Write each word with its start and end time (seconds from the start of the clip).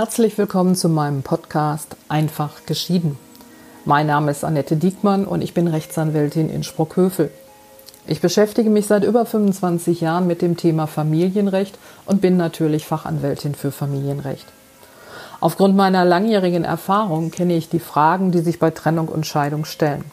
Herzlich 0.00 0.38
willkommen 0.38 0.76
zu 0.76 0.88
meinem 0.88 1.24
Podcast 1.24 1.96
Einfach 2.06 2.64
geschieden. 2.66 3.18
Mein 3.84 4.06
Name 4.06 4.30
ist 4.30 4.44
Annette 4.44 4.76
Diekmann 4.76 5.24
und 5.24 5.42
ich 5.42 5.54
bin 5.54 5.66
Rechtsanwältin 5.66 6.50
in 6.50 6.62
Sprockhövel. 6.62 7.32
Ich 8.06 8.20
beschäftige 8.20 8.70
mich 8.70 8.86
seit 8.86 9.02
über 9.02 9.26
25 9.26 10.00
Jahren 10.00 10.28
mit 10.28 10.40
dem 10.40 10.56
Thema 10.56 10.86
Familienrecht 10.86 11.76
und 12.06 12.20
bin 12.20 12.36
natürlich 12.36 12.86
Fachanwältin 12.86 13.56
für 13.56 13.72
Familienrecht. 13.72 14.46
Aufgrund 15.40 15.74
meiner 15.74 16.04
langjährigen 16.04 16.62
Erfahrung 16.62 17.32
kenne 17.32 17.56
ich 17.56 17.68
die 17.68 17.80
Fragen, 17.80 18.30
die 18.30 18.42
sich 18.42 18.60
bei 18.60 18.70
Trennung 18.70 19.08
und 19.08 19.26
Scheidung 19.26 19.64
stellen. 19.64 20.04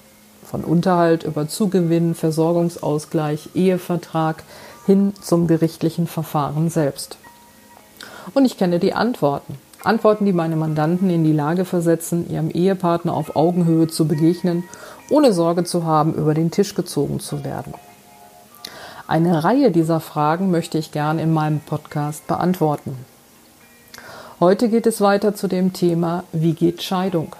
Von 0.44 0.63
Unterhalt 0.63 1.22
über 1.26 1.48
Zugewinn, 1.48 2.16
Versorgungsausgleich, 2.16 3.49
Ehevertrag 3.54 4.41
hin 4.88 5.13
zum 5.22 5.46
gerichtlichen 5.46 6.08
Verfahren 6.08 6.72
selbst. 6.72 7.20
Und 8.34 8.46
ich 8.46 8.58
kenne 8.58 8.80
die 8.80 8.96
Antworten. 8.96 9.60
Antworten, 9.86 10.26
die 10.26 10.34
meine 10.34 10.56
Mandanten 10.56 11.10
in 11.10 11.24
die 11.24 11.34
Lage 11.34 11.66
versetzen, 11.66 12.30
ihrem 12.30 12.50
Ehepartner 12.50 13.14
auf 13.14 13.36
Augenhöhe 13.36 13.88
zu 13.88 14.08
begegnen, 14.08 14.64
ohne 15.10 15.34
Sorge 15.34 15.64
zu 15.64 15.84
haben, 15.86 16.14
über 16.14 16.34
den 16.34 16.52
Tisch 16.52 16.76
gezogen 16.76 17.20
zu 17.20 17.44
werden. 17.44 17.74
Eine 19.08 19.44
Reihe 19.44 19.72
dieser 19.72 20.00
Fragen 20.00 20.50
möchte 20.50 20.78
ich 20.78 20.92
gern 20.92 21.20
in 21.20 21.32
meinem 21.32 21.60
Podcast 21.60 22.26
beantworten. 22.28 22.98
Heute 24.40 24.68
geht 24.68 24.88
es 24.88 25.00
weiter 25.00 25.36
zu 25.36 25.48
dem 25.48 25.74
Thema, 25.74 26.24
wie 26.32 26.54
geht 26.54 26.82
Scheidung? 26.82 27.36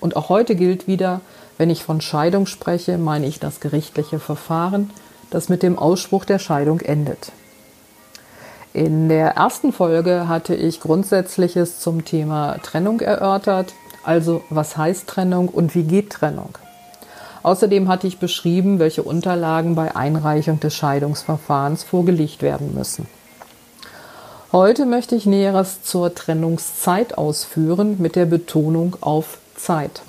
Und 0.00 0.16
auch 0.16 0.30
heute 0.30 0.56
gilt 0.56 0.86
wieder, 0.86 1.20
wenn 1.58 1.70
ich 1.70 1.84
von 1.84 2.00
Scheidung 2.00 2.46
spreche, 2.46 2.98
meine 2.98 3.26
ich 3.26 3.38
das 3.38 3.60
gerichtliche 3.60 4.18
Verfahren, 4.18 4.90
das 5.30 5.48
mit 5.48 5.62
dem 5.62 5.78
Ausspruch 5.78 6.24
der 6.24 6.38
Scheidung 6.38 6.80
endet. 6.80 7.32
In 8.74 9.10
der 9.10 9.36
ersten 9.36 9.70
Folge 9.70 10.28
hatte 10.28 10.54
ich 10.54 10.80
Grundsätzliches 10.80 11.80
zum 11.80 12.06
Thema 12.06 12.56
Trennung 12.62 13.00
erörtert, 13.00 13.74
also 14.02 14.42
was 14.48 14.78
heißt 14.78 15.06
Trennung 15.06 15.48
und 15.48 15.74
wie 15.74 15.82
geht 15.82 16.08
Trennung. 16.08 16.56
Außerdem 17.42 17.88
hatte 17.88 18.06
ich 18.06 18.18
beschrieben, 18.18 18.78
welche 18.78 19.02
Unterlagen 19.02 19.74
bei 19.74 19.94
Einreichung 19.94 20.58
des 20.58 20.74
Scheidungsverfahrens 20.74 21.82
vorgelegt 21.82 22.40
werden 22.40 22.72
müssen. 22.74 23.06
Heute 24.52 24.86
möchte 24.86 25.16
ich 25.16 25.26
Näheres 25.26 25.82
zur 25.82 26.14
Trennungszeit 26.14 27.18
ausführen 27.18 27.96
mit 27.98 28.16
der 28.16 28.26
Betonung 28.26 28.96
auf 29.02 29.38
Zeit. 29.54 30.02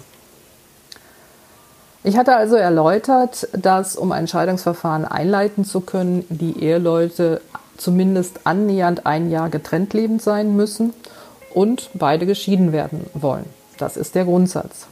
Ich 2.05 2.17
hatte 2.17 2.35
also 2.35 2.55
erläutert, 2.55 3.47
dass 3.53 3.95
um 3.95 4.11
ein 4.11 4.27
Scheidungsverfahren 4.27 5.05
einleiten 5.05 5.65
zu 5.65 5.81
können, 5.81 6.25
die 6.29 6.61
Eheleute 6.61 7.41
zumindest 7.77 8.41
annähernd 8.45 9.05
ein 9.05 9.29
Jahr 9.29 9.49
getrennt 9.49 9.93
lebend 9.93 10.21
sein 10.21 10.55
müssen 10.55 10.93
und 11.53 11.89
beide 11.93 12.25
geschieden 12.25 12.71
werden 12.71 13.05
wollen. 13.13 13.45
Das 13.77 13.97
ist 13.97 14.15
der 14.15 14.25
Grundsatz. 14.25 14.87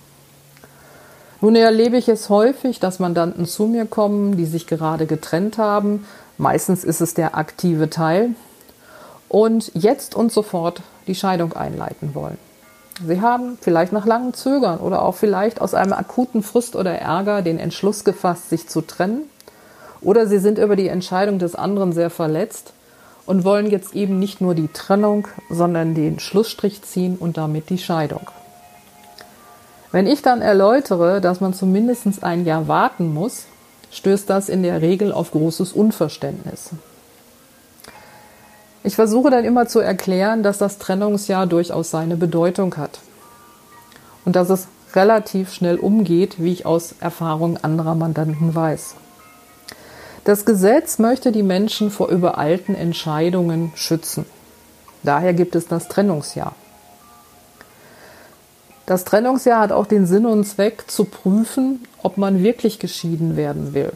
Nun 1.42 1.56
erlebe 1.56 1.98
ich 1.98 2.08
es 2.08 2.30
häufig, 2.30 2.80
dass 2.80 3.00
Mandanten 3.00 3.46
zu 3.46 3.66
mir 3.66 3.86
kommen, 3.86 4.38
die 4.38 4.46
sich 4.46 4.68
gerade 4.68 5.08
getrennt 5.08 5.58
haben. 5.58 6.06
Meistens 6.38 6.84
ist 6.84 7.02
es 7.02 7.16
der 7.16 7.36
aktive 7.36 7.90
Teil 7.90 8.36
und 9.28 9.72
jetzt 9.74 10.16
und 10.16 10.32
sofort 10.32 10.82
die 11.08 11.16
Scheidung 11.16 11.54
einleiten 11.54 12.14
wollen. 12.14 12.38
Sie 13.06 13.22
haben 13.22 13.58
vielleicht 13.60 13.92
nach 13.94 14.06
langem 14.06 14.34
Zögern 14.34 14.80
oder 14.80 15.02
auch 15.02 15.16
vielleicht 15.16 15.62
aus 15.62 15.74
einem 15.74 15.94
akuten 15.94 16.44
Frust 16.44 16.76
oder 16.76 16.94
Ärger 16.94 17.42
den 17.42 17.58
Entschluss 17.58 18.04
gefasst, 18.04 18.50
sich 18.50 18.68
zu 18.68 18.82
trennen. 18.82 19.24
Oder 20.02 20.28
sie 20.28 20.40
sind 20.40 20.58
über 20.58 20.76
die 20.76 20.88
Entscheidung 20.88 21.40
des 21.40 21.56
anderen 21.56 21.94
sehr 21.94 22.10
verletzt 22.10 22.74
und 23.26 23.44
wollen 23.44 23.70
jetzt 23.70 23.96
eben 23.96 24.20
nicht 24.20 24.42
nur 24.42 24.56
die 24.56 24.68
Trennung, 24.68 25.28
sondern 25.50 25.94
den 25.94 26.20
Schlussstrich 26.20 26.82
ziehen 26.82 27.18
und 27.18 27.38
damit 27.38 27.70
die 27.70 27.78
Scheidung. 27.78 28.28
Wenn 29.92 30.08
ich 30.08 30.22
dann 30.22 30.42
erläutere, 30.42 31.22
dass 31.22 31.42
man 31.42 31.54
zumindest 31.54 32.24
ein 32.24 32.46
Jahr 32.46 32.68
warten 32.68 33.14
muss, 33.14 33.46
stößt 33.92 34.30
das 34.30 34.50
in 34.50 34.64
der 34.64 34.82
Regel 34.82 35.12
auf 35.12 35.32
großes 35.32 35.74
Unverständnis. 35.74 36.72
Ich 38.84 38.96
versuche 38.96 39.30
dann 39.30 39.44
immer 39.44 39.68
zu 39.68 39.80
erklären, 39.80 40.42
dass 40.42 40.58
das 40.58 40.80
Trennungsjahr 40.80 41.46
durchaus 41.46 41.92
seine 41.92 42.16
Bedeutung 42.16 42.78
hat 42.78 43.00
und 44.26 44.36
dass 44.36 44.50
es 44.50 44.68
relativ 44.96 45.54
schnell 45.54 45.78
umgeht, 45.78 46.36
wie 46.42 46.52
ich 46.52 46.66
aus 46.66 46.96
Erfahrung 47.00 47.58
anderer 47.58 47.96
Mandanten 47.96 48.56
weiß. 48.56 48.96
Das 50.24 50.46
Gesetz 50.46 51.00
möchte 51.00 51.32
die 51.32 51.42
Menschen 51.42 51.90
vor 51.90 52.10
übereilten 52.10 52.76
Entscheidungen 52.76 53.72
schützen. 53.76 54.26
Daher 55.02 55.34
gibt 55.34 55.56
es 55.56 55.68
das 55.68 55.88
Trennungsjahr. 55.88 56.54
Das 58.86 59.04
Trennungsjahr 59.04 59.62
hat 59.62 59.72
auch 59.72 59.88
den 59.88 60.06
Sinn 60.06 60.28
und 60.28 60.44
Zweck 60.44 60.84
zu 60.88 61.06
prüfen, 61.06 61.86
ob 62.04 62.18
man 62.18 62.44
wirklich 62.44 62.78
geschieden 62.78 63.36
werden 63.36 63.74
will. 63.74 63.94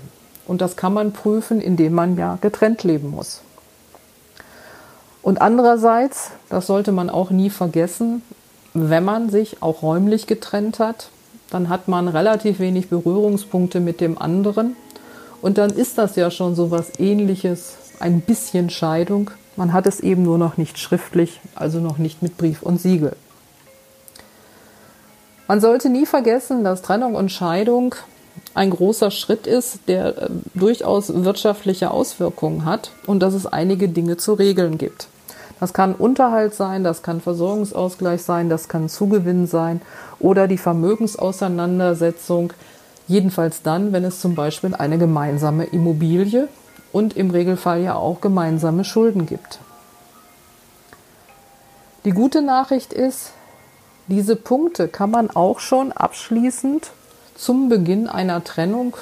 Und 0.48 0.62
das 0.62 0.76
kann 0.76 0.94
man 0.94 1.12
prüfen, 1.12 1.62
indem 1.62 1.94
man 1.94 2.18
ja 2.18 2.38
getrennt 2.42 2.84
leben 2.84 3.10
muss. 3.10 3.42
Und 5.22 5.42
andererseits, 5.42 6.32
das 6.50 6.66
sollte 6.66 6.92
man 6.92 7.10
auch 7.10 7.30
nie 7.30 7.50
vergessen, 7.50 8.24
wenn 8.74 9.04
man 9.04 9.30
sich 9.30 9.62
auch 9.62 9.84
räumlich 9.84 10.28
getrennt 10.28 10.80
hat, 10.80 11.10
dann 11.52 11.70
hat 11.70 11.88
man 11.88 12.08
relativ 12.08 12.60
wenig 12.60 12.90
Berührungspunkte 12.90 13.80
mit 13.80 14.02
dem 14.02 14.18
anderen 14.18 14.76
und 15.46 15.60
dann 15.60 15.70
ist 15.70 16.00
das 16.00 16.16
ja 16.16 16.32
schon 16.32 16.56
so 16.56 16.72
was 16.72 16.98
ähnliches, 16.98 17.76
ein 18.00 18.22
bisschen 18.22 18.72
Scheidung. 18.72 19.30
Man 19.56 19.74
hat 19.74 19.86
es 19.86 20.00
eben 20.00 20.24
nur 20.24 20.40
noch 20.40 20.58
nicht 20.58 20.80
schriftlich, 20.80 21.40
also 21.54 21.80
noch 21.80 22.00
nicht 22.00 22.24
mit 22.24 22.36
Brief 22.36 22.64
und 22.64 22.82
Siegel. 22.82 23.16
Man 25.48 25.62
sollte 25.62 25.92
nie 25.92 26.08
vergessen, 26.08 26.64
dass 26.64 26.82
Trennung 26.82 27.14
und 27.14 27.32
Scheidung 27.32 27.94
ein 28.56 28.72
großer 28.72 29.12
Schritt 29.12 29.46
ist, 29.46 29.82
der 29.88 30.18
äh, 30.18 30.30
durchaus 30.56 31.14
wirtschaftliche 31.24 31.92
Auswirkungen 31.92 32.66
hat 32.66 32.90
und 33.06 33.20
dass 33.20 33.36
es 33.36 33.46
einige 33.46 33.88
Dinge 33.88 34.18
zu 34.18 34.34
regeln 34.34 34.80
gibt. 34.80 35.10
Das 35.60 35.74
kann 35.74 35.94
Unterhalt 35.94 36.56
sein, 36.56 36.84
das 36.84 37.04
kann 37.04 37.22
Versorgungsausgleich 37.22 38.24
sein, 38.24 38.50
das 38.50 38.68
kann 38.68 38.90
Zugewinn 38.90 39.46
sein 39.46 39.84
oder 40.20 40.48
die 40.48 40.58
Vermögensauseinandersetzung 40.58 42.52
Jedenfalls 43.08 43.62
dann, 43.62 43.94
wenn 43.94 44.04
es 44.04 44.20
zum 44.20 44.36
Beispiel 44.36 44.74
eine 44.74 44.98
gemeinsame 44.98 45.66
Immobilie 45.66 46.48
und 46.92 47.16
im 47.16 47.30
Regelfall 47.30 47.82
ja 47.82 47.96
auch 47.96 48.22
gemeinsame 48.22 48.84
Schulden 48.84 49.26
gibt. 49.26 49.60
Die 52.04 52.12
gute 52.12 52.42
Nachricht 52.42 52.94
ist, 52.94 53.32
diese 54.08 54.36
Punkte 54.36 54.88
kann 54.88 55.12
man 55.12 55.30
auch 55.32 55.60
schon 55.60 55.92
abschließend 55.92 56.92
zum 57.36 57.70
Beginn 57.70 58.08
einer 58.08 58.44
Trennung 58.44 58.96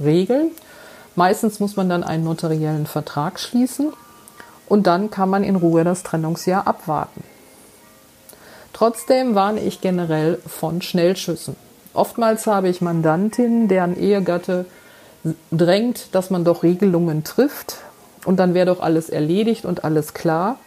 regeln. 0.00 0.50
Meistens 1.14 1.60
muss 1.60 1.76
man 1.76 1.88
dann 1.88 2.04
einen 2.04 2.24
notariellen 2.24 2.86
Vertrag 2.86 3.40
schließen 3.40 3.92
und 4.68 4.86
dann 4.86 5.10
kann 5.10 5.28
man 5.28 5.44
in 5.44 5.56
Ruhe 5.56 5.84
das 5.84 6.02
Trennungsjahr 6.02 6.66
abwarten. 6.66 7.24
Trotzdem 8.72 9.34
warne 9.34 9.60
ich 9.60 9.80
generell 9.80 10.38
von 10.46 10.82
Schnellschüssen. 10.82 11.56
Oftmals 11.96 12.46
habe 12.46 12.68
ich 12.68 12.80
Mandantinnen, 12.80 13.68
deren 13.68 13.98
Ehegatte 13.98 14.66
drängt, 15.50 16.14
dass 16.14 16.30
man 16.30 16.44
doch 16.44 16.62
Regelungen 16.62 17.24
trifft 17.24 17.78
und 18.24 18.36
dann 18.36 18.54
wäre 18.54 18.66
doch 18.66 18.80
alles 18.80 19.08
erledigt 19.08 19.64
und 19.64 19.84
alles 19.84 20.14
klar. 20.14 20.58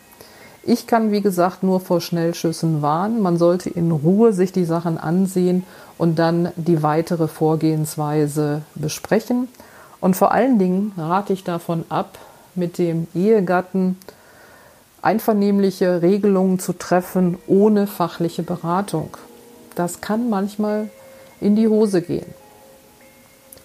Ich 0.63 0.87
kann, 0.87 1.11
wie 1.11 1.21
gesagt, 1.21 1.63
nur 1.63 1.79
vor 1.79 2.01
Schnellschüssen 2.01 2.81
warnen. 2.81 3.21
Man 3.21 3.37
sollte 3.37 3.69
in 3.69 3.91
Ruhe 3.91 4.33
sich 4.33 4.51
die 4.51 4.65
Sachen 4.65 4.97
ansehen 4.97 5.63
und 5.97 6.19
dann 6.19 6.51
die 6.55 6.83
weitere 6.83 7.27
Vorgehensweise 7.27 8.63
besprechen. 8.75 9.47
Und 10.01 10.15
vor 10.15 10.31
allen 10.31 10.59
Dingen 10.59 10.93
rate 10.97 11.33
ich 11.33 11.43
davon 11.43 11.85
ab, 11.89 12.17
mit 12.55 12.77
dem 12.77 13.07
Ehegatten 13.15 13.97
einvernehmliche 15.01 16.01
Regelungen 16.01 16.59
zu 16.59 16.73
treffen 16.73 17.37
ohne 17.47 17.87
fachliche 17.87 18.43
Beratung. 18.43 19.15
Das 19.75 20.01
kann 20.01 20.29
manchmal 20.29 20.89
in 21.41 21.55
die 21.55 21.67
Hose 21.67 22.01
gehen. 22.01 22.33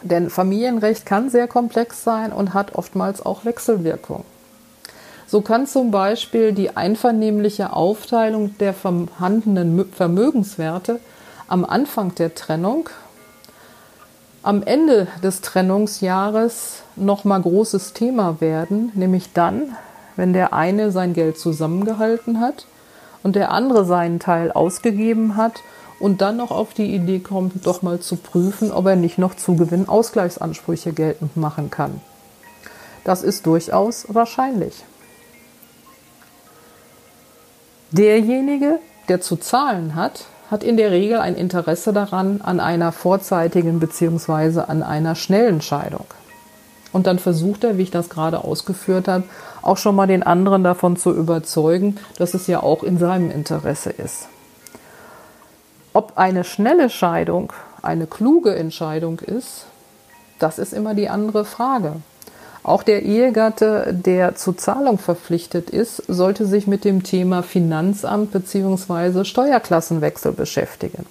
Denn 0.02 0.28
Familienrecht 0.28 1.06
kann 1.06 1.30
sehr 1.30 1.48
komplex 1.48 2.04
sein 2.04 2.32
und 2.32 2.52
hat 2.52 2.74
oftmals 2.74 3.24
auch 3.24 3.44
Wechselwirkungen. 3.44 4.24
So 5.26 5.40
kann 5.40 5.66
zum 5.66 5.90
Beispiel 5.90 6.52
die 6.52 6.76
einvernehmliche 6.76 7.72
Aufteilung 7.72 8.56
der 8.58 8.74
vorhandenen 8.74 9.90
Vermögenswerte 9.90 11.00
am 11.48 11.64
Anfang 11.64 12.14
der 12.14 12.34
Trennung 12.34 12.90
am 14.44 14.62
Ende 14.62 15.08
des 15.22 15.40
Trennungsjahres 15.40 16.82
nochmal 16.96 17.40
großes 17.40 17.94
Thema 17.94 18.42
werden, 18.42 18.92
nämlich 18.94 19.32
dann, 19.32 19.74
wenn 20.16 20.34
der 20.34 20.52
eine 20.52 20.90
sein 20.90 21.14
Geld 21.14 21.38
zusammengehalten 21.38 22.40
hat 22.40 22.66
und 23.22 23.36
der 23.36 23.50
andere 23.50 23.86
seinen 23.86 24.20
Teil 24.20 24.52
ausgegeben 24.52 25.36
hat 25.36 25.54
und 26.04 26.20
dann 26.20 26.36
noch 26.36 26.50
auf 26.50 26.74
die 26.74 26.94
Idee 26.94 27.20
kommt, 27.20 27.66
doch 27.66 27.80
mal 27.80 27.98
zu 27.98 28.16
prüfen, 28.16 28.70
ob 28.72 28.84
er 28.84 28.94
nicht 28.94 29.16
noch 29.16 29.36
Zugewinnausgleichsansprüche 29.36 30.92
geltend 30.92 31.38
machen 31.38 31.70
kann. 31.70 31.98
Das 33.04 33.22
ist 33.22 33.46
durchaus 33.46 34.04
wahrscheinlich. 34.10 34.84
Derjenige, 37.90 38.80
der 39.08 39.22
zu 39.22 39.36
zahlen 39.36 39.94
hat, 39.94 40.26
hat 40.50 40.62
in 40.62 40.76
der 40.76 40.90
Regel 40.90 41.20
ein 41.20 41.36
Interesse 41.36 41.94
daran 41.94 42.42
an 42.42 42.60
einer 42.60 42.92
vorzeitigen 42.92 43.80
bzw. 43.80 44.60
an 44.60 44.82
einer 44.82 45.14
schnellen 45.14 45.62
Scheidung. 45.62 46.04
Und 46.92 47.06
dann 47.06 47.18
versucht 47.18 47.64
er, 47.64 47.78
wie 47.78 47.82
ich 47.82 47.90
das 47.90 48.10
gerade 48.10 48.44
ausgeführt 48.44 49.08
habe, 49.08 49.24
auch 49.62 49.78
schon 49.78 49.96
mal 49.96 50.06
den 50.06 50.22
anderen 50.22 50.64
davon 50.64 50.98
zu 50.98 51.12
überzeugen, 51.14 51.96
dass 52.18 52.34
es 52.34 52.46
ja 52.46 52.62
auch 52.62 52.82
in 52.82 52.98
seinem 52.98 53.30
Interesse 53.30 53.88
ist. 53.88 54.28
Ob 55.94 56.14
eine 56.16 56.42
schnelle 56.42 56.90
Scheidung 56.90 57.52
eine 57.80 58.08
kluge 58.08 58.56
Entscheidung 58.56 59.20
ist, 59.20 59.66
das 60.40 60.58
ist 60.58 60.72
immer 60.72 60.92
die 60.94 61.08
andere 61.08 61.44
Frage. 61.44 61.94
Auch 62.64 62.82
der 62.82 63.04
Ehegatte, 63.04 63.94
der 63.94 64.34
zur 64.34 64.56
Zahlung 64.58 64.98
verpflichtet 64.98 65.70
ist, 65.70 66.02
sollte 66.08 66.46
sich 66.46 66.66
mit 66.66 66.84
dem 66.84 67.04
Thema 67.04 67.44
Finanzamt 67.44 68.32
bzw. 68.32 69.24
Steuerklassenwechsel 69.24 70.32
beschäftigen. 70.32 71.06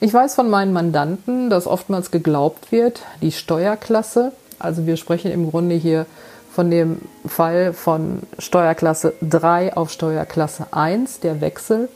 Ich 0.00 0.12
weiß 0.12 0.34
von 0.34 0.50
meinen 0.50 0.74
Mandanten, 0.74 1.48
dass 1.48 1.66
oftmals 1.66 2.10
geglaubt 2.10 2.72
wird, 2.72 3.00
die 3.22 3.32
Steuerklasse, 3.32 4.32
also 4.58 4.84
wir 4.84 4.98
sprechen 4.98 5.30
im 5.30 5.50
Grunde 5.50 5.76
hier 5.76 6.04
von 6.52 6.70
dem 6.70 6.98
Fall 7.24 7.72
von 7.72 8.18
Steuerklasse 8.38 9.14
3 9.22 9.74
auf 9.78 9.90
Steuerklasse 9.90 10.66
1, 10.72 11.20
der 11.20 11.40
Wechsel, 11.40 11.88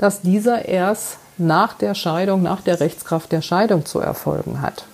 dass 0.00 0.22
dieser 0.22 0.64
erst 0.64 1.18
nach 1.36 1.74
der 1.74 1.94
Scheidung, 1.94 2.42
nach 2.42 2.62
der 2.62 2.80
Rechtskraft 2.80 3.30
der 3.32 3.42
Scheidung 3.42 3.84
zu 3.84 4.00
erfolgen 4.00 4.62
hat. 4.62 4.86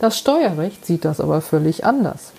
Das 0.00 0.18
Steuerrecht 0.18 0.84
sieht 0.84 1.06
das 1.06 1.18
aber 1.18 1.40
völlig 1.40 1.84
anders. 1.86 2.32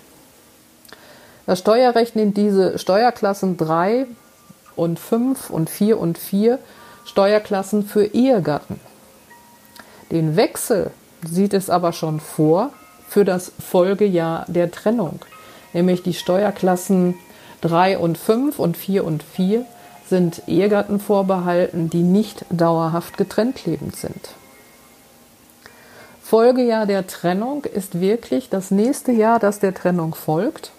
Das 1.46 1.58
Steuerrecht 1.58 2.14
nimmt 2.14 2.36
diese 2.36 2.78
Steuerklassen 2.78 3.56
3 3.56 4.06
und 4.76 5.00
5 5.00 5.50
und 5.50 5.68
4 5.68 5.98
und 5.98 6.16
4 6.16 6.60
Steuerklassen 7.04 7.84
für 7.84 8.04
Ehegatten. 8.04 8.78
Den 10.12 10.36
Wechsel 10.36 10.92
sieht 11.28 11.54
es 11.54 11.70
aber 11.70 11.92
schon 11.92 12.20
vor 12.20 12.70
für 13.08 13.24
das 13.24 13.50
Folgejahr 13.58 14.44
der 14.46 14.70
Trennung, 14.70 15.18
nämlich 15.72 16.04
die 16.04 16.14
Steuerklassen 16.14 17.16
3 17.62 17.98
und 17.98 18.16
5 18.16 18.60
und 18.60 18.76
4 18.76 19.04
und 19.04 19.24
4 19.24 19.66
sind 20.10 20.42
Ehegatten 20.46 21.00
vorbehalten, 21.00 21.88
die 21.88 22.02
nicht 22.02 22.44
dauerhaft 22.50 23.16
getrennt 23.16 23.64
lebend 23.64 23.96
sind. 23.96 24.34
Folgejahr 26.22 26.86
der 26.86 27.06
Trennung 27.06 27.64
ist 27.64 28.00
wirklich 28.00 28.50
das 28.50 28.70
nächste 28.70 29.10
Jahr, 29.10 29.38
das 29.38 29.58
der 29.58 29.74
Trennung 29.74 30.14
folgt. 30.14 30.70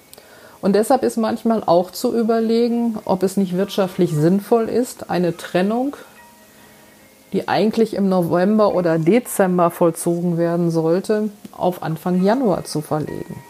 Und 0.62 0.76
deshalb 0.76 1.04
ist 1.04 1.18
manchmal 1.18 1.64
auch 1.66 1.92
zu 1.92 2.16
überlegen, 2.16 3.00
ob 3.06 3.24
es 3.24 3.36
nicht 3.36 3.58
wirtschaftlich 3.58 4.14
sinnvoll 4.14 4.70
ist, 4.70 5.10
eine 5.10 5.36
Trennung, 5.36 5.98
die 7.34 7.48
eigentlich 7.48 7.96
im 7.96 8.08
November 8.08 8.76
oder 8.76 9.00
Dezember 9.00 9.72
vollzogen 9.72 10.38
werden 10.38 10.70
sollte, 10.70 11.30
auf 11.52 11.82
Anfang 11.82 12.24
Januar 12.24 12.64
zu 12.64 12.82
verlegen. 12.82 13.44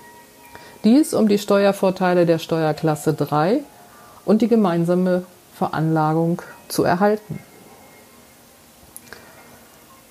Dies 0.84 1.14
um 1.14 1.28
die 1.28 1.38
Steuervorteile 1.38 2.26
der 2.26 2.40
Steuerklasse 2.40 3.14
3 3.14 3.60
und 4.26 4.42
die 4.42 4.48
gemeinsame 4.48 5.24
Veranlagung 5.62 6.42
zu 6.70 6.84
erhalten. 6.84 7.38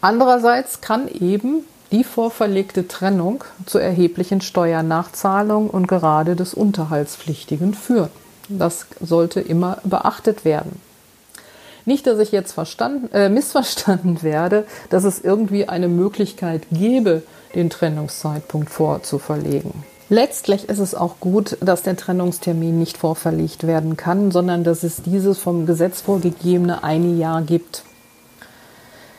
Andererseits 0.01 0.81
kann 0.81 1.09
eben 1.09 1.65
die 1.91 2.05
vorverlegte 2.05 2.87
Trennung 2.87 3.43
zu 3.67 3.79
erheblichen 3.79 4.43
Steuernachzahlungen 4.43 5.69
und 5.69 5.89
gerade 5.89 6.37
des 6.37 6.55
Unterhaltspflichtigen 6.55 7.75
führen. 7.75 8.11
Das 8.49 8.87
sollte 9.01 9.41
immer 9.41 9.79
beachtet 9.83 10.45
werden. 10.45 10.81
Nicht, 11.85 12.07
dass 12.07 12.21
ich 12.21 12.31
jetzt 12.31 12.57
äh, 13.13 13.29
missverstanden 13.29 14.23
werde, 14.23 14.67
dass 14.89 15.03
es 15.03 15.21
irgendwie 15.21 15.69
eine 15.69 15.89
Möglichkeit 15.89 16.63
gäbe, 16.71 17.25
den 17.57 17.71
Trennungszeitpunkt 17.71 18.71
vorzuverlegen. 18.71 19.83
Letztlich 20.13 20.69
ist 20.69 20.81
es 20.81 20.97
auch 20.97 21.21
gut, 21.21 21.57
dass 21.61 21.85
der 21.85 21.97
Trennungstermin 21.97 22.77
nicht 22.77 22.99
vorverlegt 22.99 23.65
werden 23.69 23.97
kann, 23.97 24.33
sondern 24.33 24.65
dass 24.65 24.83
es 24.83 25.03
dieses 25.03 25.39
vom 25.39 25.67
Gesetz 25.67 26.01
vorgegebene 26.01 26.83
eine 26.83 27.15
Jahr 27.15 27.43
gibt. 27.43 27.85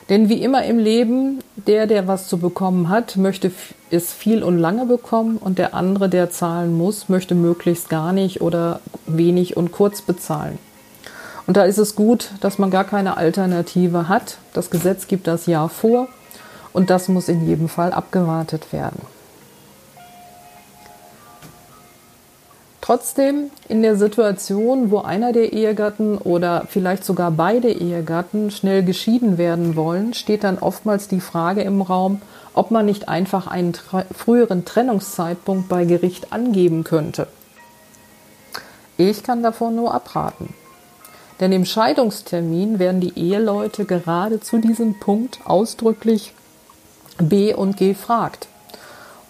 Denn 0.10 0.28
wie 0.28 0.44
immer 0.44 0.66
im 0.66 0.78
Leben, 0.78 1.40
der, 1.56 1.88
der 1.88 2.10
was 2.10 2.28
zu 2.28 2.40
bekommen 2.40 2.90
hat, 2.90 3.16
möchte 3.16 3.54
es 3.90 4.12
viel 4.12 4.44
und 4.44 4.58
lange 4.58 4.86
bekommen 4.86 5.38
und 5.38 5.60
der 5.60 5.74
andere, 5.74 6.10
der 6.10 6.30
zahlen 6.30 6.78
muss, 6.78 7.08
möchte 7.08 7.36
möglichst 7.36 7.88
gar 7.88 8.12
nicht 8.12 8.42
oder 8.42 8.82
wenig 9.08 9.56
und 9.56 9.72
kurz 9.72 10.02
bezahlen. 10.02 10.58
Und 11.48 11.56
da 11.56 11.64
ist 11.64 11.78
es 11.78 11.96
gut, 11.96 12.32
dass 12.42 12.58
man 12.60 12.70
gar 12.70 12.84
keine 12.84 13.16
Alternative 13.16 14.10
hat. 14.10 14.40
Das 14.54 14.70
Gesetz 14.70 15.08
gibt 15.08 15.28
das 15.28 15.46
Jahr 15.46 15.70
vor 15.70 16.10
und 16.74 16.90
das 16.90 17.08
muss 17.08 17.30
in 17.30 17.48
jedem 17.48 17.70
Fall 17.70 17.94
abgewartet 17.94 18.74
werden. 18.74 19.02
Trotzdem 22.82 23.52
in 23.70 23.84
der 23.84 23.96
Situation, 23.96 24.90
wo 24.90 25.00
einer 25.00 25.34
der 25.34 25.54
Ehegatten 25.54 26.18
oder 26.18 26.66
vielleicht 26.68 27.06
sogar 27.06 27.30
beide 27.30 27.72
Ehegatten 27.72 28.50
schnell 28.50 28.84
geschieden 28.84 29.38
werden 29.38 29.76
wollen, 29.76 30.16
steht 30.16 30.44
dann 30.44 30.58
oftmals 30.58 31.08
die 31.08 31.22
Frage 31.22 31.62
im 31.62 31.82
Raum, 31.84 32.24
ob 32.56 32.72
man 32.72 32.88
nicht 32.88 33.08
einfach 33.08 33.46
einen 33.46 33.74
früheren 33.74 34.66
Trennungszeitpunkt 34.66 35.70
bei 35.70 35.86
Gericht 35.86 36.34
angeben 36.34 36.84
könnte. 36.84 37.28
Ich 38.98 39.24
kann 39.24 39.44
davon 39.44 39.76
nur 39.76 39.94
abraten. 39.94 40.54
Denn 41.40 41.52
im 41.52 41.66
Scheidungstermin 41.66 42.80
werden 42.80 43.02
die 43.02 43.18
Eheleute 43.18 43.86
gerade 43.86 44.40
zu 44.40 44.58
diesem 44.58 45.00
Punkt 45.00 45.40
ausdrücklich 45.46 46.34
B 47.20 47.54
und 47.54 47.78
G 47.78 47.94
fragt. 47.94 48.48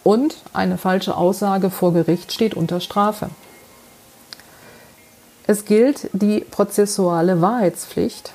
Und 0.03 0.37
eine 0.53 0.77
falsche 0.77 1.15
Aussage 1.15 1.69
vor 1.69 1.93
Gericht 1.93 2.31
steht 2.31 2.55
unter 2.55 2.79
Strafe. 2.79 3.29
Es 5.47 5.65
gilt 5.65 6.09
die 6.13 6.39
prozessuale 6.39 7.41
Wahrheitspflicht 7.41 8.31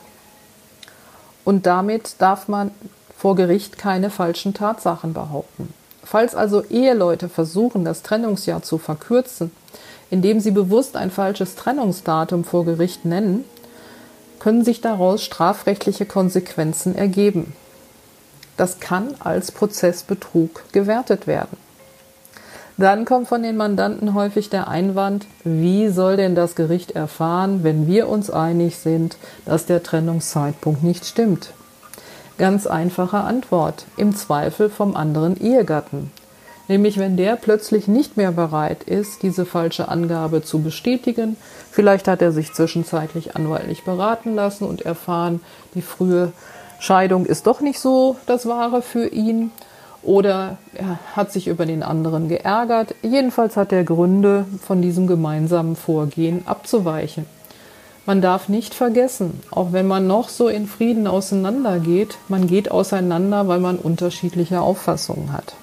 und 1.44 1.66
damit 1.66 2.16
darf 2.18 2.48
man 2.48 2.72
vor 3.16 3.36
Gericht 3.36 3.78
keine 3.78 4.10
falschen 4.10 4.52
Tatsachen 4.52 5.14
behaupten. 5.14 5.72
Falls 6.04 6.34
also 6.34 6.62
Eheleute 6.64 7.28
versuchen, 7.28 7.84
das 7.84 8.02
Trennungsjahr 8.02 8.62
zu 8.62 8.78
verkürzen, 8.78 9.50
indem 10.10 10.40
sie 10.40 10.50
bewusst 10.50 10.96
ein 10.96 11.10
falsches 11.10 11.56
Trennungsdatum 11.56 12.44
vor 12.44 12.64
Gericht 12.64 13.04
nennen, 13.04 13.44
können 14.38 14.64
sich 14.64 14.80
daraus 14.80 15.24
strafrechtliche 15.24 16.06
Konsequenzen 16.06 16.94
ergeben. 16.94 17.54
Das 18.56 18.80
kann 18.80 19.14
als 19.18 19.52
Prozessbetrug 19.52 20.72
gewertet 20.72 21.26
werden. 21.26 21.56
Dann 22.78 23.06
kommt 23.06 23.28
von 23.28 23.42
den 23.42 23.56
Mandanten 23.56 24.12
häufig 24.12 24.50
der 24.50 24.68
Einwand, 24.68 25.26
wie 25.44 25.88
soll 25.88 26.16
denn 26.16 26.34
das 26.34 26.54
Gericht 26.54 26.90
erfahren, 26.90 27.64
wenn 27.64 27.86
wir 27.86 28.08
uns 28.08 28.28
einig 28.30 28.76
sind, 28.76 29.16
dass 29.46 29.64
der 29.64 29.82
Trennungszeitpunkt 29.82 30.82
nicht 30.82 31.06
stimmt? 31.06 31.52
Ganz 32.36 32.66
einfache 32.66 33.18
Antwort, 33.18 33.86
im 33.96 34.14
Zweifel 34.14 34.68
vom 34.68 34.94
anderen 34.94 35.40
Ehegatten. 35.40 36.10
Nämlich 36.68 36.98
wenn 36.98 37.16
der 37.16 37.36
plötzlich 37.36 37.88
nicht 37.88 38.18
mehr 38.18 38.32
bereit 38.32 38.82
ist, 38.82 39.22
diese 39.22 39.46
falsche 39.46 39.88
Angabe 39.88 40.42
zu 40.42 40.60
bestätigen, 40.60 41.36
vielleicht 41.70 42.08
hat 42.08 42.20
er 42.20 42.32
sich 42.32 42.52
zwischenzeitlich 42.52 43.36
anwaltlich 43.36 43.84
beraten 43.84 44.34
lassen 44.34 44.64
und 44.64 44.82
erfahren, 44.82 45.40
die 45.74 45.82
frühe 45.82 46.32
Scheidung 46.78 47.26
ist 47.26 47.46
doch 47.46 47.60
nicht 47.60 47.80
so 47.80 48.16
das 48.26 48.46
Wahre 48.46 48.82
für 48.82 49.08
ihn 49.08 49.50
oder 50.02 50.58
er 50.74 50.98
hat 51.14 51.32
sich 51.32 51.48
über 51.48 51.66
den 51.66 51.82
anderen 51.82 52.28
geärgert. 52.28 52.94
Jedenfalls 53.02 53.56
hat 53.56 53.72
er 53.72 53.84
Gründe, 53.84 54.46
von 54.64 54.80
diesem 54.80 55.06
gemeinsamen 55.06 55.74
Vorgehen 55.74 56.46
abzuweichen. 56.46 57.26
Man 58.06 58.20
darf 58.20 58.48
nicht 58.48 58.72
vergessen, 58.72 59.40
auch 59.50 59.72
wenn 59.72 59.88
man 59.88 60.06
noch 60.06 60.28
so 60.28 60.46
in 60.46 60.68
Frieden 60.68 61.08
auseinandergeht, 61.08 62.18
man 62.28 62.46
geht 62.46 62.70
auseinander, 62.70 63.48
weil 63.48 63.58
man 63.58 63.78
unterschiedliche 63.78 64.60
Auffassungen 64.60 65.32
hat. 65.32 65.54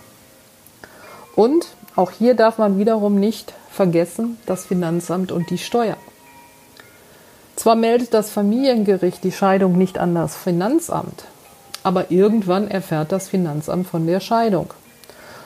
Und 1.37 1.67
auch 1.95 2.11
hier 2.11 2.35
darf 2.35 2.57
man 2.57 2.77
wiederum 2.77 3.15
nicht 3.15 3.53
vergessen 3.71 4.37
das 4.45 4.65
Finanzamt 4.65 5.31
und 5.31 5.49
die 5.51 5.57
Steuer. 5.57 5.95
Zwar 7.63 7.77
meldet 7.77 8.13
das 8.13 8.29
Familiengericht 8.29 9.23
die 9.23 9.31
Scheidung 9.31 9.77
nicht 9.77 9.97
an 9.97 10.13
das 10.13 10.35
Finanzamt, 10.35 11.23
aber 11.81 12.11
irgendwann 12.11 12.67
erfährt 12.67 13.13
das 13.13 13.29
Finanzamt 13.29 13.87
von 13.87 14.05
der 14.05 14.19
Scheidung. 14.19 14.73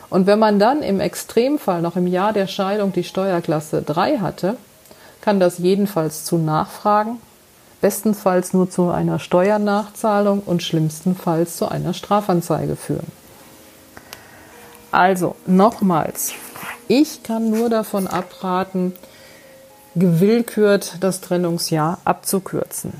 Und 0.09 0.25
wenn 0.25 0.39
man 0.39 0.57
dann 0.57 0.81
im 0.81 0.99
Extremfall 0.99 1.83
noch 1.83 1.95
im 1.95 2.07
Jahr 2.07 2.33
der 2.33 2.47
Scheidung 2.47 2.91
die 2.91 3.03
Steuerklasse 3.03 3.83
3 3.83 4.17
hatte, 4.17 4.57
kann 5.21 5.39
das 5.39 5.59
jedenfalls 5.59 6.25
zu 6.25 6.39
Nachfragen, 6.39 7.21
bestenfalls 7.81 8.51
nur 8.51 8.67
zu 8.67 8.89
einer 8.89 9.19
Steuernachzahlung 9.19 10.41
und 10.43 10.63
schlimmstenfalls 10.63 11.57
zu 11.57 11.69
einer 11.69 11.93
Strafanzeige 11.93 12.77
führen. 12.77 13.11
Also 14.89 15.35
nochmals, 15.45 16.33
ich 16.87 17.21
kann 17.21 17.51
nur 17.51 17.69
davon 17.69 18.07
abraten, 18.07 18.93
gewillkürt 19.97 20.97
das 21.01 21.21
Trennungsjahr 21.21 21.99
abzukürzen. 22.05 22.93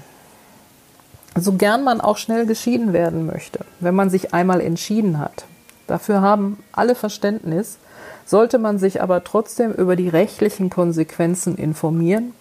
So 1.36 1.54
gern 1.54 1.84
man 1.84 2.02
auch 2.02 2.18
schnell 2.18 2.46
geschieden 2.46 2.94
werden 2.94 3.26
möchte, 3.26 3.60
wenn 3.80 3.96
man 3.96 4.10
sich 4.10 4.34
einmal 4.34 4.62
entschieden 4.62 5.20
hat. 5.20 5.46
Dafür 5.86 6.22
haben 6.22 6.64
alle 6.72 6.96
Verständnis, 6.96 7.78
sollte 8.26 8.58
man 8.58 8.80
sich 8.80 9.02
aber 9.02 9.24
trotzdem 9.24 9.72
über 9.72 9.96
die 9.96 10.10
rechtlichen 10.10 10.70
Konsequenzen 10.70 11.56
informieren 11.56 12.34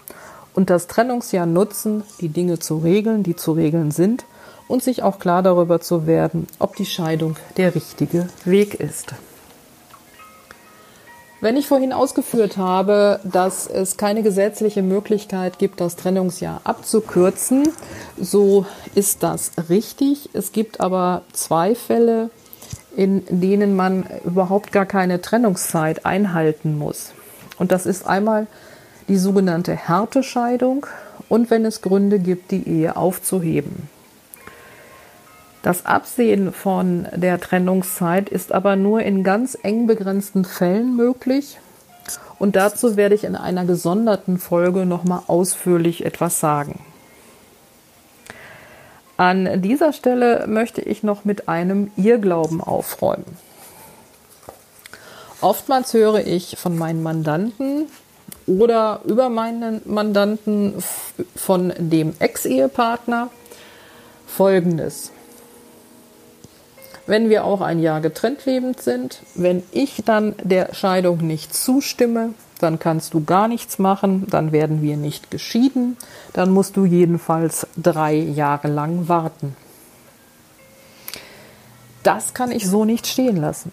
und 0.55 0.71
das 0.71 0.87
Trennungsjahr 0.87 1.47
nutzen, 1.47 2.03
die 2.21 2.31
Dinge 2.31 2.59
zu 2.59 2.79
regeln, 2.79 3.23
die 3.23 3.37
zu 3.37 3.53
regeln 3.53 3.91
sind, 3.91 4.25
und 4.69 4.83
sich 4.83 5.03
auch 5.03 5.21
klar 5.21 5.43
darüber 5.43 5.81
zu 5.81 6.07
werden, 6.07 6.49
ob 6.59 6.75
die 6.75 6.87
Scheidung 6.87 7.37
der 7.57 7.75
richtige 7.75 8.29
Weg 8.45 8.75
ist. 8.75 9.15
Wenn 11.43 11.59
ich 11.59 11.69
vorhin 11.69 11.93
ausgeführt 11.93 12.57
habe, 12.57 13.21
dass 13.23 13.67
es 13.67 13.99
keine 13.99 14.23
gesetzliche 14.23 14.83
Möglichkeit 14.83 15.59
gibt, 15.59 15.83
das 15.83 15.95
Trennungsjahr 15.97 16.63
abzukürzen, 16.65 17.69
so 18.19 18.65
ist 18.95 19.23
das 19.23 19.53
richtig. 19.69 20.31
Es 20.33 20.53
gibt 20.53 20.81
aber 20.81 21.23
zwei 21.35 21.75
Fälle, 21.75 22.31
in 22.97 23.23
denen 23.29 23.77
man 23.77 24.07
überhaupt 24.25 24.73
gar 24.73 24.87
keine 24.87 25.21
Trennungszeit 25.21 26.07
einhalten 26.07 26.79
muss. 26.79 27.13
Und 27.59 27.71
das 27.71 27.85
ist 27.85 28.07
einmal 28.07 28.47
die 29.09 29.19
sogenannte 29.19 29.77
Härtescheidung 29.77 30.87
und 31.29 31.51
wenn 31.51 31.67
es 31.67 31.83
Gründe 31.83 32.19
gibt, 32.19 32.51
die 32.51 32.67
Ehe 32.67 32.97
aufzuheben. 32.97 33.91
Das 35.67 35.85
Absehen 35.85 36.53
von 36.53 37.09
der 37.13 37.41
Trennungszeit 37.41 38.29
ist 38.29 38.53
aber 38.53 38.77
nur 38.77 39.03
in 39.03 39.25
ganz 39.25 39.59
eng 39.61 39.89
begrenzten 39.89 40.45
Fällen 40.45 40.95
möglich. 40.95 41.59
Und 42.39 42.55
dazu 42.55 42.97
werde 42.97 43.17
ich 43.17 43.25
in 43.25 43.35
einer 43.35 43.65
gesonderten 43.65 44.39
Folge 44.39 44.87
nochmal 44.87 45.23
ausführlich 45.27 46.07
etwas 46.07 46.39
sagen. 46.39 46.79
An 49.17 49.61
dieser 49.61 49.93
Stelle 49.93 50.47
möchte 50.47 50.83
ich 50.83 51.03
noch 51.03 51.25
mit 51.25 51.49
einem 51.49 51.91
Irrglauben 51.97 52.61
aufräumen. 52.61 53.37
Oftmals 55.41 55.93
höre 55.95 56.25
ich 56.25 56.57
von 56.57 56.79
meinen 56.79 57.03
Mandanten 57.03 57.87
oder 58.47 59.01
über 59.05 59.31
meinen 59.31 59.83
Mandanten 59.85 60.75
von 61.35 61.73
dem 61.77 62.15
Ex-Ehepartner 62.21 63.31
Folgendes. 64.29 65.11
Wenn 67.07 67.29
wir 67.31 67.45
auch 67.45 67.61
ein 67.61 67.79
Jahr 67.79 68.01
getrennt 68.01 68.45
lebend 68.47 68.81
sind, 68.81 69.21
wenn 69.35 69.63
ich 69.71 70.03
dann 70.05 70.35
der 70.43 70.75
Scheidung 70.75 71.19
nicht 71.19 71.55
zustimme, 71.55 72.35
dann 72.59 72.79
kannst 72.79 73.15
du 73.15 73.25
gar 73.25 73.49
nichts 73.49 73.79
machen, 73.79 74.27
dann 74.29 74.51
werden 74.51 74.83
wir 74.83 74.97
nicht 74.97 75.31
geschieden, 75.31 75.97
dann 76.33 76.51
musst 76.51 76.77
du 76.77 76.85
jedenfalls 76.85 77.67
drei 77.77 78.15
Jahre 78.15 78.69
lang 78.69 79.09
warten. 79.09 79.55
Das 82.03 82.35
kann 82.35 82.51
ich 82.51 82.67
so 82.67 82.85
nicht 82.85 83.07
stehen 83.07 83.37
lassen. 83.37 83.73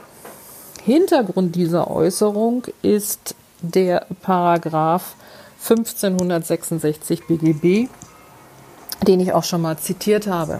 Hintergrund 0.84 1.56
dieser 1.56 1.90
Äußerung 1.90 2.64
ist 2.82 3.36
der 3.62 4.06
Paragraph 4.22 5.16
1566 5.62 7.26
BGB, 7.26 7.90
den 9.08 9.20
ich 9.22 9.34
auch 9.34 9.44
schon 9.44 9.62
mal 9.62 9.78
zitiert 9.78 10.28
habe. 10.28 10.60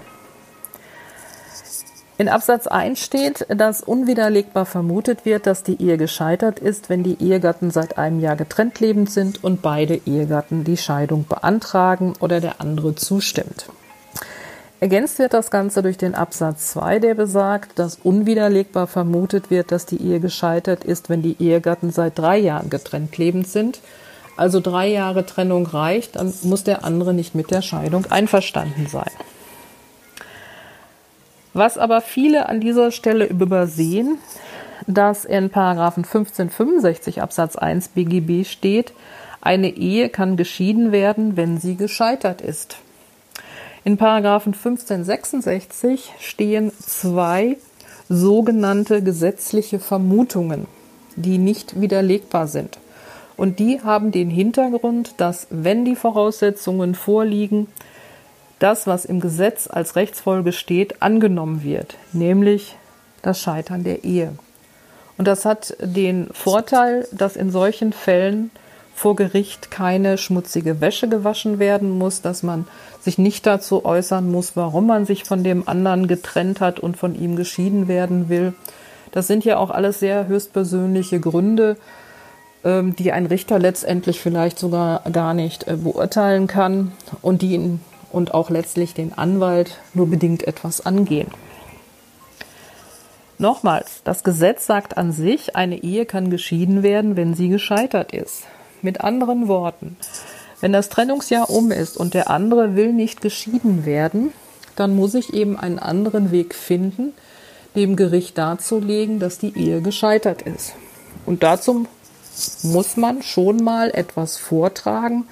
In 2.24 2.30
Absatz 2.30 2.68
1 2.68 3.02
steht, 3.02 3.46
dass 3.50 3.82
unwiderlegbar 3.82 4.66
vermutet 4.66 5.26
wird, 5.26 5.46
dass 5.46 5.64
die 5.64 5.82
Ehe 5.82 5.98
gescheitert 5.98 6.58
ist, 6.58 6.90
wenn 6.90 7.04
die 7.04 7.22
Ehegatten 7.22 7.70
seit 7.70 7.98
einem 7.98 8.22
Jahr 8.22 8.38
getrennt 8.38 8.80
lebend 8.80 9.12
sind 9.12 9.44
und 9.44 9.62
beide 9.62 9.96
Ehegatten 10.06 10.64
die 10.64 10.78
Scheidung 10.78 11.26
beantragen 11.28 12.14
oder 12.22 12.40
der 12.40 12.62
andere 12.62 12.96
zustimmt. 12.96 13.66
Ergänzt 14.80 15.20
wird 15.20 15.34
das 15.34 15.52
Ganze 15.52 15.82
durch 15.82 15.98
den 15.98 16.16
Absatz 16.16 16.72
2, 16.72 17.00
der 17.00 17.14
besagt, 17.16 17.78
dass 17.78 18.00
unwiderlegbar 18.02 18.88
vermutet 18.88 19.50
wird, 19.50 19.74
dass 19.74 19.86
die 19.86 20.02
Ehe 20.02 20.22
gescheitert 20.22 20.86
ist, 20.86 21.10
wenn 21.10 21.24
die 21.24 21.36
Ehegatten 21.42 21.92
seit 21.92 22.18
drei 22.18 22.38
Jahren 22.38 22.70
getrennt 22.70 23.18
lebend 23.18 23.50
sind. 23.50 23.82
Also 24.38 24.62
drei 24.62 24.88
Jahre 24.88 25.26
Trennung 25.26 25.66
reicht, 25.66 26.16
dann 26.16 26.34
muss 26.44 26.64
der 26.64 26.86
andere 26.86 27.14
nicht 27.14 27.36
mit 27.36 27.52
der 27.52 27.62
Scheidung 27.62 28.06
einverstanden 28.06 28.88
sein. 28.88 29.12
Was 31.54 31.78
aber 31.78 32.02
viele 32.02 32.50
an 32.50 32.60
dieser 32.60 32.92
Stelle 32.92 33.26
übersehen, 33.26 34.18
dass 34.88 35.24
in 35.26 35.50
Paragraphen 35.50 36.04
1565 36.04 37.22
Absatz 37.22 37.56
1 37.56 37.90
BGB 37.90 38.46
steht, 38.46 38.94
eine 39.42 39.70
Ehe 39.70 40.10
kann 40.10 40.38
geschieden 40.38 40.92
werden, 40.92 41.38
wenn 41.38 41.60
sie 41.60 41.76
gescheitert 41.76 42.42
ist. 42.42 42.78
In 43.84 43.98
Paragraphen 43.98 44.54
1566 44.54 46.14
stehen 46.20 46.72
zwei 46.80 47.58
sogenannte 48.08 49.04
gesetzliche 49.04 49.80
Vermutungen, 49.80 50.68
die 51.16 51.38
nicht 51.38 51.80
widerlegbar 51.80 52.48
sind. 52.48 52.80
Und 53.36 53.60
die 53.60 53.82
haben 53.82 54.12
den 54.12 54.30
Hintergrund, 54.30 55.16
dass 55.18 55.48
wenn 55.50 55.86
die 55.86 55.96
Voraussetzungen 55.96 56.96
vorliegen, 56.96 57.68
das, 58.64 58.88
was 58.88 59.04
im 59.04 59.20
Gesetz 59.20 59.68
als 59.70 59.98
Rechtsfolge 59.98 60.54
steht, 60.54 61.02
angenommen 61.02 61.64
wird, 61.64 61.98
nämlich 62.14 62.78
das 63.22 63.40
Scheitern 63.40 63.84
der 63.84 64.06
Ehe. 64.06 64.34
Und 65.18 65.28
das 65.28 65.44
hat 65.44 65.76
den 65.82 66.30
Vorteil, 66.32 67.06
dass 67.12 67.36
in 67.36 67.52
solchen 67.52 67.92
Fällen 67.92 68.52
vor 68.96 69.18
Gericht 69.18 69.70
keine 69.70 70.18
schmutzige 70.18 70.80
Wäsche 70.80 71.10
gewaschen 71.10 71.60
werden 71.60 71.90
muss, 71.90 72.22
dass 72.22 72.42
man 72.42 72.66
sich 73.02 73.18
nicht 73.18 73.46
dazu 73.46 73.84
äußern 73.84 74.32
muss, 74.32 74.56
warum 74.56 74.88
man 74.88 75.06
sich 75.06 75.26
von 75.26 75.44
dem 75.44 75.68
anderen 75.68 76.08
getrennt 76.08 76.62
hat 76.62 76.80
und 76.80 76.96
von 76.96 77.16
ihm 77.16 77.36
geschieden 77.36 77.90
werden 77.90 78.30
will. 78.30 78.54
Das 79.12 79.28
sind 79.28 79.44
ja 79.44 79.58
auch 79.58 79.72
alles 79.72 80.00
sehr 80.00 80.28
höchstpersönliche 80.28 81.20
Gründe, 81.20 81.76
ähm, 82.64 82.96
die 82.96 83.12
ein 83.12 83.26
Richter 83.26 83.60
letztendlich 83.60 84.22
vielleicht 84.22 84.58
sogar 84.58 85.02
gar 85.12 85.34
nicht 85.34 85.68
äh, 85.68 85.76
beurteilen 85.76 86.48
kann 86.48 86.94
und 87.22 87.42
die 87.42 87.56
in 87.56 87.82
und 88.14 88.34
auch 88.34 88.50
letztlich 88.50 88.94
den 88.94 89.14
Anwalt 89.18 89.78
nur 89.94 90.08
bedingt 90.10 90.48
etwas 90.48 90.86
angehen. 90.86 91.28
Nochmals, 93.40 94.02
das 94.04 94.24
Gesetz 94.24 94.66
sagt 94.66 94.96
an 94.98 95.12
sich, 95.12 95.56
eine 95.56 95.84
Ehe 95.84 96.06
kann 96.06 96.30
geschieden 96.30 96.84
werden, 96.84 97.18
wenn 97.18 97.34
sie 97.34 97.50
gescheitert 97.50 98.14
ist. 98.14 98.44
Mit 98.82 99.02
anderen 99.02 99.48
Worten, 99.48 99.98
wenn 100.62 100.72
das 100.72 100.90
Trennungsjahr 100.90 101.50
um 101.50 101.72
ist 101.72 101.98
und 101.98 102.14
der 102.14 102.30
andere 102.30 102.76
will 102.76 102.94
nicht 102.94 103.22
geschieden 103.22 103.86
werden, 103.86 104.32
dann 104.76 104.96
muss 104.96 105.14
ich 105.14 105.34
eben 105.34 105.58
einen 105.58 105.80
anderen 105.80 106.32
Weg 106.32 106.56
finden, 106.56 107.14
dem 107.76 107.96
Gericht 107.96 108.38
darzulegen, 108.38 109.20
dass 109.20 109.40
die 109.40 109.58
Ehe 109.58 109.82
gescheitert 109.82 110.44
ist. 110.44 110.74
Und 111.26 111.44
dazu 111.44 111.88
muss 112.62 112.98
man 112.98 113.24
schon 113.24 113.64
mal 113.64 113.92
etwas 113.92 114.38
vortragen. 114.38 115.26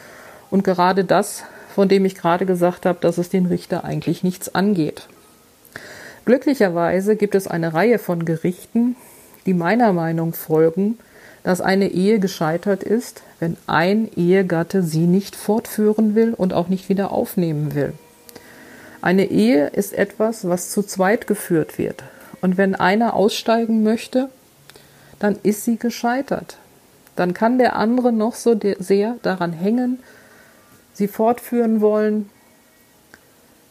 Und 0.50 0.63
gerade 0.63 1.05
das 1.05 1.43
von 1.75 1.88
dem 1.88 2.06
ich 2.06 2.16
gerade 2.16 2.46
gesagt 2.46 2.86
habe, 2.86 3.00
dass 3.01 3.18
es 3.18 3.30
den 3.30 3.46
Richter 3.46 3.84
eigentlich 3.84 4.24
nichts 4.24 4.54
angeht. 4.54 5.08
Glücklicherweise 6.25 7.16
gibt 7.16 7.36
es 7.36 7.48
eine 7.48 7.74
Reihe 7.74 7.98
von 7.98 8.25
Gerichten, 8.25 8.96
die 9.46 9.54
meiner 9.54 9.92
Meinung 9.94 10.34
folgen, 10.34 11.00
dass 11.44 11.62
eine 11.62 11.88
Ehe 11.88 12.20
gescheitert 12.20 12.84
ist, 12.84 13.24
wenn 13.40 13.58
ein 13.66 14.10
Ehegatte 14.16 14.84
sie 14.84 15.08
nicht 15.08 15.36
fortführen 15.36 16.13
will 16.13 16.34
und 16.36 16.54
auch 16.54 16.68
nicht 16.68 16.90
wieder 16.90 17.12
aufnehmen 17.12 17.74
will. 17.74 17.94
Eine 19.01 19.25
Ehe 19.25 19.68
ist 19.68 19.94
etwas, 19.94 20.48
was 20.48 20.70
zu 20.70 20.84
zweit 20.84 21.25
geführt 21.25 21.80
wird. 21.80 22.04
Und 22.42 22.58
wenn 22.58 22.75
einer 22.75 23.16
aussteigen 23.16 23.82
möchte, 23.82 24.30
dann 25.18 25.38
ist 25.42 25.66
sie 25.66 25.78
gescheitert. 25.78 26.58
Dann 27.16 27.34
kann 27.34 27.58
der 27.58 27.75
andere 27.75 28.12
noch 28.12 28.36
so 28.36 28.60
sehr 28.80 29.16
daran 29.24 29.54
hängen, 29.54 30.00
sie 31.01 31.08
fortführen 31.08 31.81
wollen, 31.81 32.29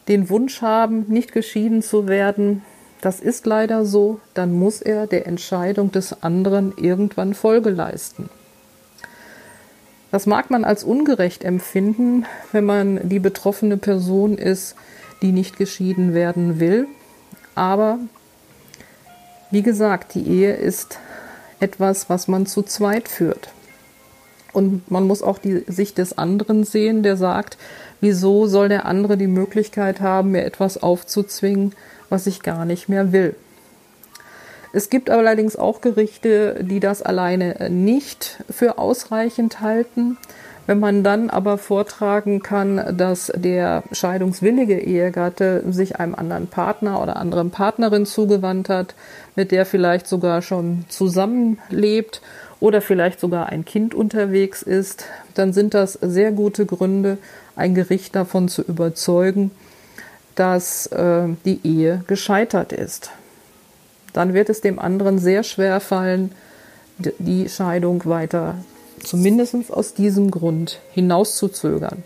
den 0.09 0.29
Wunsch 0.29 0.61
haben, 0.61 1.05
nicht 1.07 1.31
geschieden 1.31 1.81
zu 1.81 2.09
werden, 2.09 2.61
das 2.99 3.21
ist 3.21 3.45
leider 3.45 3.85
so, 3.85 4.19
dann 4.33 4.51
muss 4.51 4.81
er 4.81 5.07
der 5.07 5.27
Entscheidung 5.27 5.93
des 5.93 6.23
anderen 6.23 6.73
irgendwann 6.75 7.33
Folge 7.33 7.69
leisten. 7.69 8.29
Das 10.11 10.25
mag 10.25 10.49
man 10.49 10.65
als 10.65 10.83
ungerecht 10.83 11.45
empfinden, 11.45 12.25
wenn 12.51 12.65
man 12.65 13.07
die 13.07 13.19
betroffene 13.19 13.77
Person 13.77 14.37
ist, 14.37 14.75
die 15.21 15.31
nicht 15.31 15.57
geschieden 15.57 16.13
werden 16.13 16.59
will. 16.59 16.85
Aber 17.55 17.97
wie 19.51 19.61
gesagt, 19.61 20.15
die 20.15 20.27
Ehe 20.27 20.53
ist 20.53 20.99
etwas, 21.61 22.09
was 22.09 22.27
man 22.27 22.45
zu 22.45 22.61
zweit 22.61 23.07
führt. 23.07 23.53
Und 24.53 24.89
man 24.91 25.07
muss 25.07 25.21
auch 25.21 25.37
die 25.37 25.63
Sicht 25.67 25.97
des 25.97 26.17
anderen 26.17 26.63
sehen, 26.63 27.03
der 27.03 27.17
sagt, 27.17 27.57
wieso 28.01 28.47
soll 28.47 28.69
der 28.69 28.85
andere 28.85 29.17
die 29.17 29.27
Möglichkeit 29.27 30.01
haben, 30.01 30.31
mir 30.31 30.43
etwas 30.43 30.81
aufzuzwingen, 30.81 31.73
was 32.09 32.27
ich 32.27 32.41
gar 32.41 32.65
nicht 32.65 32.89
mehr 32.89 33.11
will. 33.11 33.35
Es 34.73 34.89
gibt 34.89 35.09
allerdings 35.09 35.55
auch 35.55 35.81
Gerichte, 35.81 36.63
die 36.63 36.79
das 36.79 37.01
alleine 37.01 37.69
nicht 37.69 38.41
für 38.49 38.77
ausreichend 38.77 39.59
halten, 39.61 40.17
Wenn 40.67 40.79
man 40.79 41.03
dann 41.03 41.29
aber 41.29 41.57
vortragen 41.57 42.41
kann, 42.41 42.95
dass 42.97 43.31
der 43.35 43.83
scheidungswillige 43.91 44.79
Ehegatte 44.79 45.63
sich 45.69 45.99
einem 45.99 46.15
anderen 46.15 46.47
Partner 46.47 47.01
oder 47.01 47.17
anderen 47.17 47.49
Partnerin 47.51 48.05
zugewandt 48.05 48.69
hat, 48.69 48.93
mit 49.35 49.51
der 49.51 49.65
vielleicht 49.65 50.07
sogar 50.07 50.41
schon 50.41 50.85
zusammenlebt 50.87 52.21
oder 52.61 52.81
vielleicht 52.81 53.19
sogar 53.19 53.47
ein 53.47 53.65
Kind 53.65 53.93
unterwegs 53.93 54.61
ist, 54.61 55.05
dann 55.33 55.51
sind 55.51 55.73
das 55.73 55.93
sehr 55.93 56.31
gute 56.31 56.65
Gründe, 56.65 57.17
ein 57.57 57.75
Gericht 57.75 58.15
davon 58.15 58.47
zu 58.47 58.61
überzeugen, 58.61 59.51
dass 60.35 60.87
äh, 60.87 61.27
die 61.43 61.59
Ehe 61.63 62.03
gescheitert 62.07 62.71
ist. 62.71 63.11
Dann 64.13 64.33
wird 64.33 64.49
es 64.49 64.61
dem 64.61 64.79
anderen 64.79 65.19
sehr 65.19 65.43
schwer 65.43 65.81
fallen, 65.81 66.31
die 66.97 67.49
Scheidung 67.49 68.05
weiter 68.05 68.55
zumindest 69.03 69.71
aus 69.71 69.93
diesem 69.95 70.29
Grund 70.29 70.79
hinauszuzögern. 70.91 72.03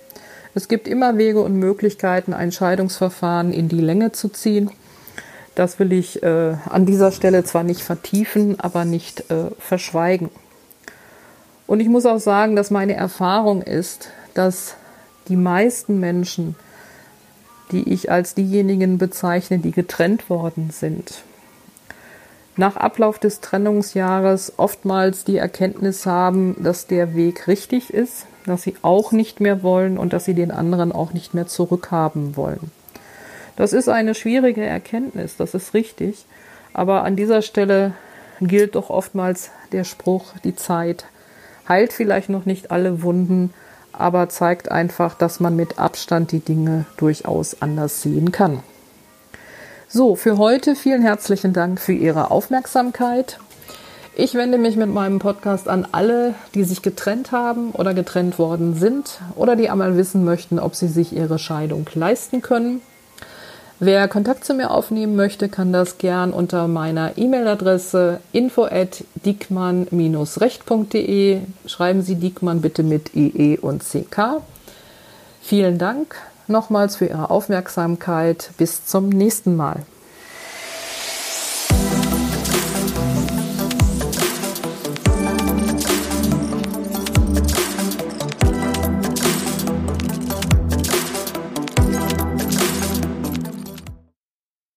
Es 0.53 0.69
gibt 0.69 0.88
immer 0.88 1.17
Wege 1.17 1.41
und 1.41 1.55
Möglichkeiten, 1.57 2.33
ein 2.33 2.53
Scheidungsverfahren 2.53 3.51
in 3.51 3.67
die 3.67 3.81
Länge 3.81 4.13
zu 4.13 4.29
ziehen. 4.29 4.71
Das 5.53 5.79
will 5.79 5.91
ich 5.91 6.24
äh, 6.24 6.55
an 6.69 6.85
dieser 6.85 7.12
Stelle 7.12 7.43
zwar 7.43 7.63
nicht 7.63 7.81
vertiefen, 7.81 8.59
aber 8.59 8.85
nicht 8.85 9.29
äh, 9.29 9.51
verschweigen. 9.59 10.29
Und 11.67 11.79
ich 11.79 11.88
muss 11.88 12.05
auch 12.05 12.19
sagen, 12.19 12.55
dass 12.55 12.72
meine 12.72 12.95
Erfahrung 12.95 13.62
ist, 13.62 14.10
dass 14.34 14.75
die 15.27 15.36
meisten 15.36 16.00
Menschen, 16.00 16.55
die 17.72 17.91
ich 17.91 18.12
als 18.12 18.36
diejenigen 18.36 18.98
bezeichne, 18.98 19.57
die 19.60 19.72
getrennt 19.72 20.29
worden 20.29 20.69
sind, 20.72 21.24
nach 22.57 22.77
Ablauf 22.77 23.19
des 23.19 23.41
Trennungsjahres 23.41 24.53
oftmals 24.57 25.25
die 25.25 25.38
Erkenntnis 25.38 26.05
haben, 26.05 26.55
dass 26.63 26.88
der 26.88 27.15
Weg 27.15 27.48
richtig 27.48 27.93
ist, 27.93 28.27
dass 28.45 28.62
sie 28.62 28.75
auch 28.81 29.12
nicht 29.12 29.41
mehr 29.41 29.63
wollen 29.63 29.98
und 29.98 30.13
dass 30.13 30.25
sie 30.25 30.36
den 30.36 30.51
anderen 30.51 30.91
auch 30.91 31.12
nicht 31.12 31.34
mehr 31.34 31.48
zurückhaben 31.48 32.38
wollen. 32.38 32.72
Das 33.55 33.74
ist 33.74 33.89
eine 33.89 34.15
schwierige 34.15 34.63
Erkenntnis, 34.63 35.36
das 35.38 35.53
ist 35.53 35.74
richtig, 35.74 36.25
aber 36.74 37.03
an 37.03 37.15
dieser 37.15 37.41
Stelle 37.41 37.93
gilt 38.41 38.75
doch 38.75 38.89
oftmals 38.89 39.51
der 39.72 39.84
Spruch, 39.84 40.34
die 40.43 40.55
Zeit 40.55 41.05
heilt 41.67 41.93
vielleicht 41.93 42.29
noch 42.29 42.45
nicht 42.45 42.72
alle 42.72 43.01
Wunden, 43.01 43.53
aber 43.91 44.29
zeigt 44.29 44.72
einfach, 44.72 45.15
dass 45.15 45.39
man 45.39 45.55
mit 45.55 45.79
Abstand 45.79 46.31
die 46.31 46.39
Dinge 46.39 46.86
durchaus 46.98 47.62
anders 47.62 48.01
sehen 48.01 48.31
kann. 48.31 48.62
So, 49.88 50.15
für 50.15 50.38
heute 50.38 50.75
vielen 50.75 51.01
herzlichen 51.01 51.53
Dank 51.53 51.79
für 51.79 51.93
Ihre 51.93 52.31
Aufmerksamkeit. 52.31 53.39
Ich 54.17 54.34
wende 54.34 54.57
mich 54.57 54.77
mit 54.77 54.89
meinem 54.89 55.19
Podcast 55.19 55.67
an 55.67 55.86
alle, 55.91 56.36
die 56.53 56.63
sich 56.63 56.81
getrennt 56.81 57.34
haben 57.34 57.72
oder 57.72 57.93
getrennt 57.93 58.39
worden 58.39 58.74
sind 58.74 59.19
oder 59.36 59.57
die 59.57 59.69
einmal 59.69 59.98
wissen 59.98 60.24
möchten, 60.24 60.57
ob 60.57 60.74
sie 60.74 60.88
sich 60.88 61.12
ihre 61.12 61.38
Scheidung 61.38 61.86
leisten 61.93 62.41
können. 62.41 62.81
Wer 63.79 64.08
Kontakt 64.08 64.46
zu 64.46 64.53
mir 64.53 64.72
aufnehmen 64.72 65.17
möchte, 65.17 65.50
kann 65.50 65.74
das 65.74 65.98
gern 65.98 66.32
unter 66.32 66.70
meiner 66.70 67.17
E-Mail-Adresse 67.17 68.22
info 68.32 68.63
at 68.63 69.03
diekmann-recht.de. 69.25 71.41
Schreiben 71.65 72.01
Sie 72.01 72.15
Diekmann 72.15 72.62
bitte 72.62 72.84
mit 72.84 73.13
IE 73.15 73.58
und 73.58 73.84
CK. 73.84 74.41
Vielen 75.41 75.77
Dank 75.77 76.15
nochmals 76.48 76.96
für 76.96 77.08
Ihre 77.08 77.29
Aufmerksamkeit. 77.29 78.51
Bis 78.58 78.86
zum 78.86 79.10
nächsten 79.10 79.58
Mal. 79.58 79.82